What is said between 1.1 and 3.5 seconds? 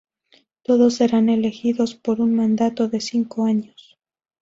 elegidos por un mandato de cinco